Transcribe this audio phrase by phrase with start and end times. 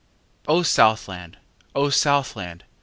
[0.47, 1.37] O SOUTHLAND!
[1.75, 2.63] O Southland!